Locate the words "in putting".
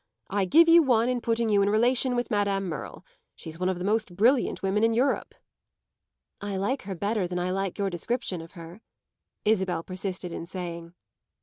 1.09-1.49